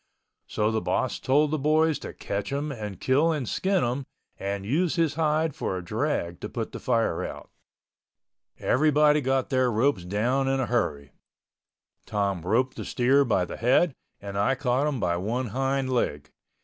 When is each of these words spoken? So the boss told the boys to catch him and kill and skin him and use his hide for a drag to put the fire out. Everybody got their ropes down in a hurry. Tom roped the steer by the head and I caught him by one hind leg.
So 0.47 0.71
the 0.71 0.81
boss 0.81 1.19
told 1.19 1.51
the 1.51 1.59
boys 1.59 1.99
to 1.99 2.11
catch 2.11 2.51
him 2.51 2.71
and 2.71 2.99
kill 2.99 3.31
and 3.31 3.47
skin 3.47 3.83
him 3.83 4.07
and 4.39 4.65
use 4.65 4.95
his 4.95 5.13
hide 5.13 5.53
for 5.53 5.77
a 5.77 5.85
drag 5.85 6.39
to 6.39 6.49
put 6.49 6.71
the 6.71 6.79
fire 6.79 7.23
out. 7.23 7.51
Everybody 8.57 9.21
got 9.21 9.51
their 9.51 9.71
ropes 9.71 10.03
down 10.03 10.47
in 10.47 10.59
a 10.59 10.65
hurry. 10.65 11.11
Tom 12.07 12.41
roped 12.41 12.77
the 12.77 12.83
steer 12.85 13.23
by 13.23 13.45
the 13.45 13.57
head 13.57 13.93
and 14.19 14.39
I 14.39 14.55
caught 14.55 14.87
him 14.87 14.99
by 14.99 15.17
one 15.17 15.49
hind 15.49 15.91
leg. 15.93 16.31